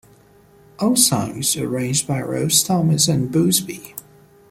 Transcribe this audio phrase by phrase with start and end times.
[0.79, 3.93] All songs arranged by Rosie Thomas and busbee.